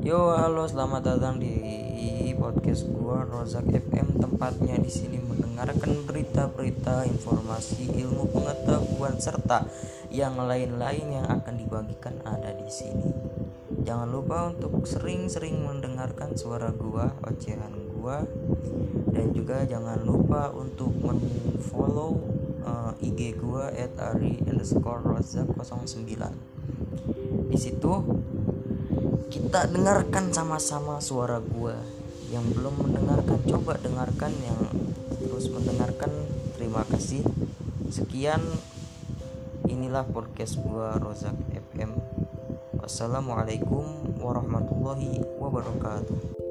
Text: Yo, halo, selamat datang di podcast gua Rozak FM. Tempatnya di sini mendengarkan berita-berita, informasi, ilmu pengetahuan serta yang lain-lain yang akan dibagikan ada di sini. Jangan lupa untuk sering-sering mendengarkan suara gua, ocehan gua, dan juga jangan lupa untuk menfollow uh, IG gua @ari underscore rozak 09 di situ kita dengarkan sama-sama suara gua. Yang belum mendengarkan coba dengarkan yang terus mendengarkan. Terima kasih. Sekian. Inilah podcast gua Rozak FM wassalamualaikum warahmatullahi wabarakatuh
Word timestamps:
Yo, 0.00 0.32
halo, 0.32 0.64
selamat 0.64 1.12
datang 1.12 1.36
di 1.36 1.52
podcast 2.32 2.88
gua 2.88 3.20
Rozak 3.28 3.68
FM. 3.68 4.16
Tempatnya 4.16 4.80
di 4.80 4.88
sini 4.88 5.20
mendengarkan 5.20 6.08
berita-berita, 6.08 7.04
informasi, 7.04 7.84
ilmu 8.00 8.32
pengetahuan 8.32 9.20
serta 9.20 9.68
yang 10.08 10.40
lain-lain 10.40 11.20
yang 11.20 11.28
akan 11.28 11.52
dibagikan 11.52 12.16
ada 12.24 12.48
di 12.56 12.64
sini. 12.72 13.12
Jangan 13.84 14.08
lupa 14.08 14.48
untuk 14.48 14.88
sering-sering 14.88 15.68
mendengarkan 15.68 16.32
suara 16.32 16.72
gua, 16.72 17.12
ocehan 17.20 17.92
gua, 17.92 18.24
dan 19.12 19.36
juga 19.36 19.68
jangan 19.68 20.00
lupa 20.00 20.48
untuk 20.56 20.96
menfollow 20.96 22.16
uh, 22.64 22.96
IG 23.04 23.36
gua 23.36 23.68
@ari 24.00 24.40
underscore 24.48 25.04
rozak 25.04 25.52
09 25.60 26.60
di 27.50 27.58
situ 27.58 27.92
kita 29.50 29.66
dengarkan 29.66 30.30
sama-sama 30.30 31.02
suara 31.02 31.42
gua. 31.42 31.74
Yang 32.30 32.54
belum 32.54 32.86
mendengarkan 32.86 33.42
coba 33.50 33.74
dengarkan 33.82 34.30
yang 34.46 34.62
terus 35.18 35.50
mendengarkan. 35.50 36.06
Terima 36.54 36.86
kasih. 36.86 37.26
Sekian. 37.90 38.38
Inilah 39.66 40.06
podcast 40.06 40.54
gua 40.54 40.94
Rozak 41.02 41.34
FM 41.74 41.98
wassalamualaikum 42.78 44.14
warahmatullahi 44.22 45.18
wabarakatuh 45.42 46.49